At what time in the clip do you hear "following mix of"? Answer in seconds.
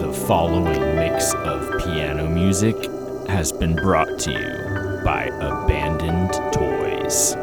0.26-1.80